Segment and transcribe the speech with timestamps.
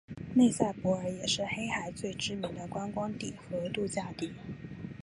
[0.33, 4.33] 内塞伯尔也是黑海最知名的观光地和度假地。